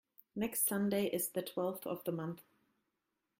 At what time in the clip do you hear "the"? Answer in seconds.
1.29-1.43, 2.05-2.11